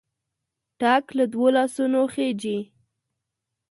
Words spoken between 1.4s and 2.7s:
لاسونو خېژي.